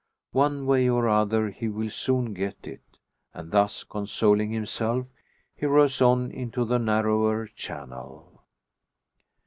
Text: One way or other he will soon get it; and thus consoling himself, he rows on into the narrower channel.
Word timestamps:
One 0.33 0.65
way 0.65 0.89
or 0.89 1.07
other 1.07 1.51
he 1.51 1.67
will 1.69 1.91
soon 1.91 2.33
get 2.33 2.57
it; 2.65 2.81
and 3.35 3.51
thus 3.51 3.83
consoling 3.83 4.49
himself, 4.49 5.05
he 5.55 5.67
rows 5.67 6.01
on 6.01 6.31
into 6.31 6.65
the 6.65 6.79
narrower 6.79 7.45
channel. 7.45 8.41